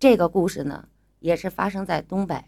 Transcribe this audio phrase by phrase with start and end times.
[0.00, 0.84] 这个故事呢，
[1.18, 2.40] 也是发生在东北，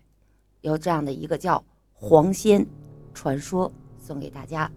[0.60, 2.64] 有这样的一个叫黄仙
[3.12, 4.70] 传说，送给大家。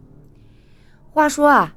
[1.11, 1.75] 话说啊，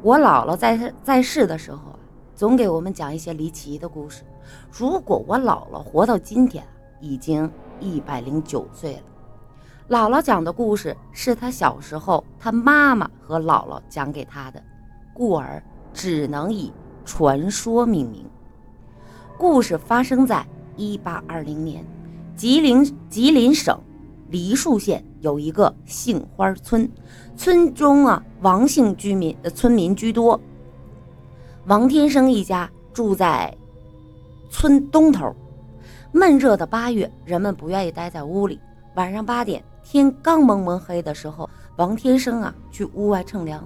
[0.00, 1.98] 我姥姥在在世的时候啊，
[2.36, 4.22] 总给我们讲一些离奇的故事。
[4.70, 6.64] 如果我姥姥活到今天，
[7.00, 7.50] 已经
[7.80, 9.02] 一百零九岁了。
[9.88, 14.62] 姥姥讲的故事是她小时候她妈妈和姥姥讲给她的，
[15.12, 15.60] 故而
[15.92, 16.72] 只能以
[17.04, 18.24] 传说命名。
[19.38, 20.44] 故事发生在
[20.76, 21.86] 一八二零年，
[22.34, 23.78] 吉林吉林省
[24.30, 26.90] 梨树县有一个杏花村，
[27.36, 30.38] 村中啊王姓居民的村民居多。
[31.66, 33.56] 王天生一家住在
[34.50, 35.32] 村东头。
[36.10, 38.58] 闷热的八月，人们不愿意待在屋里。
[38.96, 43.62] 晚上八点，天刚蒙蒙黑的时候，王天生啊去屋外乘凉，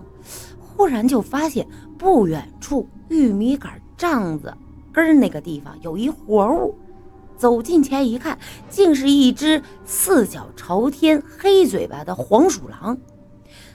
[0.58, 1.66] 忽然就发现
[1.96, 4.52] 不远处玉米杆帐子
[4.92, 6.76] 根那个地方有一活物。
[7.36, 8.38] 走近前一看，
[8.68, 12.96] 竟是一只四脚朝天、黑嘴巴的黄鼠狼，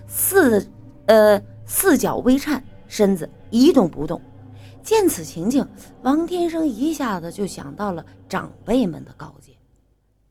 [0.07, 0.65] 四
[1.07, 4.21] 呃四脚微颤，身子一动不动。
[4.81, 5.67] 见此情景，
[6.03, 9.51] 王天生一下子就想到了长辈们的告诫：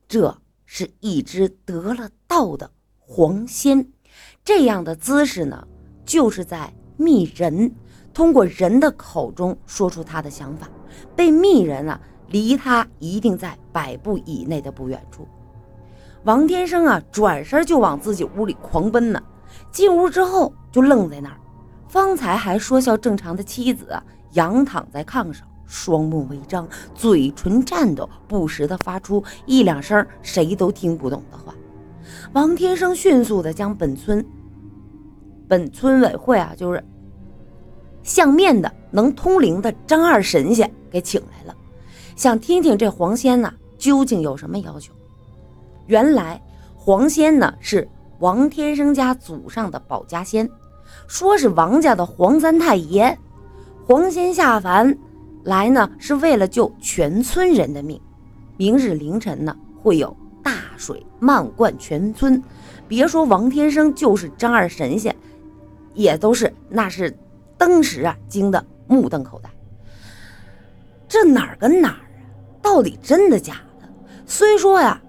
[0.08, 3.86] 这是一只得了道的黄仙，
[4.42, 5.68] 这样的姿势呢，
[6.06, 7.70] 就是在密人，
[8.14, 10.70] 通过人的口中说出他的想法。
[11.14, 15.27] 被密人啊，离他一定在百步以内的不远处。
[16.25, 19.22] 王天生啊，转身就往自己屋里狂奔呢。
[19.70, 21.36] 进屋之后就愣在那儿，
[21.89, 24.02] 方才还说笑正常的妻子啊。
[24.33, 31.55] 仰躺在炕上，双目微张，嘴唇颤抖，不时的发出一两声谁都听不懂的话。
[32.33, 34.24] 王天生迅速的将本村
[35.48, 36.84] 本村委会啊，就是
[38.02, 41.55] 相面的能通灵的张二神仙给请来了，
[42.16, 44.91] 想听听这黄仙呢究竟有什么要求。
[45.86, 46.42] 原来
[46.75, 47.86] 黄仙呢是
[48.20, 50.48] 王天生家祖上的保家仙，
[51.07, 53.18] 说是王家的黄三太爷。
[53.86, 54.96] 黄仙下凡
[55.45, 58.01] 来呢，是为了救全村人的命。
[58.57, 62.42] 明日凌晨呢，会有大水漫灌全村。
[62.89, 65.14] 别说王天生，就是张二神仙，
[65.92, 67.14] 也都是那是
[67.58, 69.51] 当时啊惊得目瞪口呆。
[71.08, 72.01] 这哪儿跟哪儿啊？
[72.61, 73.89] 到底真的假的？
[74.27, 75.01] 虽说呀，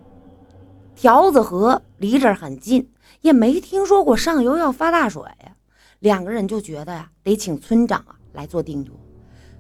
[0.96, 2.90] 条子河离这儿很近，
[3.22, 5.56] 也没听说过上游要发大水呀。
[6.00, 8.16] 两个人就觉得呀，得请村长啊。
[8.34, 8.96] 来做定夺。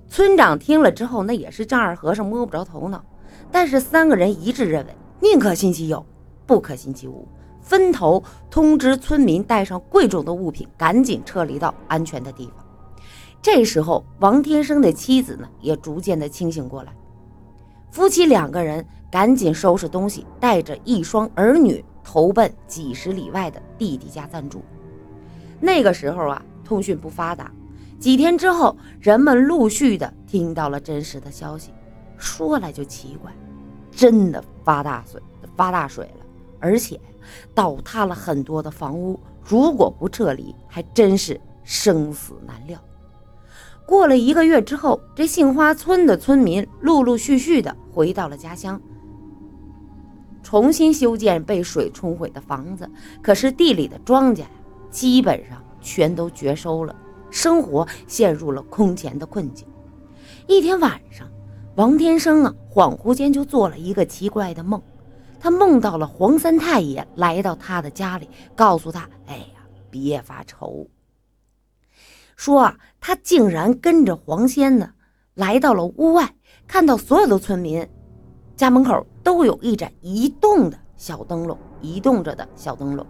[0.07, 3.03] 村长听了之后，那也是丈二和尚摸不着头脑。
[3.51, 6.05] 但是三个人一致认为，宁可信其有，
[6.45, 7.27] 不可信其无，
[7.59, 12.66] 分头通知村民带上贵重的物品，赶紧撤离到安全的地方。
[13.49, 16.91] 这时候，王天生的妻子呢，也逐渐的清醒过来。
[17.91, 24.61] 夫妻两个人赶紧收拾东西，带着一双儿女，投奔几十里外的弟弟家暂住。
[25.61, 27.49] 那个时候啊，通讯不发达。
[27.97, 31.71] 几天之后，人们陆续的听到了真实的消息。
[32.17, 33.31] 说来就奇怪，
[33.89, 35.21] 真的发大水，
[35.55, 36.25] 发大水了，
[36.59, 36.99] 而且
[37.55, 39.17] 倒塌了很多的房屋。
[39.41, 42.77] 如果不撤离，还真是生死难料。
[43.87, 48.79] 过了一个月之后，这杏花村的村民陆陆续续的回到了家乡，
[50.43, 52.87] 重新修建被水冲毁的房子。
[53.21, 54.47] 可是地里的庄稼呀，
[54.91, 56.93] 基本上全都绝收了。
[57.29, 59.65] 生活陷入了空前的困境。
[60.47, 61.25] 一天晚上，
[61.75, 64.81] 王天生啊，恍惚间就做了一个奇怪的梦。
[65.39, 70.85] 他梦到了黄三太爷来到他的家里，告诉他：“哎呀，别发愁。”
[72.37, 74.91] 说啊，他竟然跟着黄仙呢，
[75.33, 76.35] 来到了屋外，
[76.67, 77.85] 看到所有的村民
[78.55, 83.05] 家门口都有一盏移动的小灯笼，移动着的小灯笼。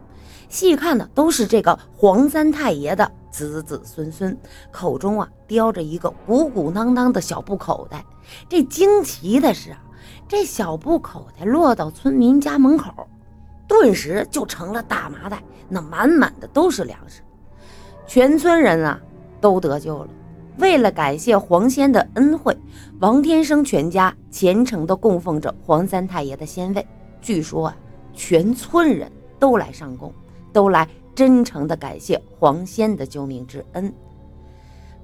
[0.48, 4.36] 细看呢，都是这个黄三太爷的子子孙孙，
[4.72, 8.04] 口中啊叼着一个鼓鼓囊囊的小布口袋。
[8.48, 9.84] 这惊奇的是啊，
[10.26, 12.92] 这小布口袋落到村民家门口，
[13.68, 17.22] 顿时就成了大麻袋，那满满的都是粮食。
[18.06, 18.98] 全村人啊
[19.40, 20.10] 都得救了。
[20.58, 22.58] 为了感谢黄仙的恩惠，
[23.00, 26.88] 王天生全家虔诚地供奉着黄三太爷的仙位。
[27.22, 27.78] 据说啊，
[28.14, 30.14] 全村人都来上供。
[30.54, 33.94] 都来真诚地感谢黄仙的救命之恩。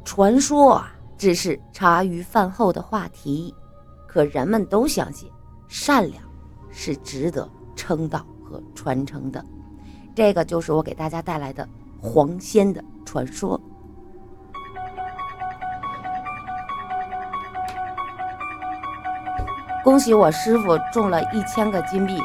[0.04, 3.54] 传说啊，只是茶余饭后的话题，
[4.08, 5.30] 可人们都相信
[5.68, 6.24] 善良
[6.72, 9.46] 是值得称道和传承的。
[10.16, 11.68] 这个就是我给大家带来的
[12.02, 13.60] 黄仙的传说。
[19.84, 22.18] 恭喜我师傅中了一千个金币，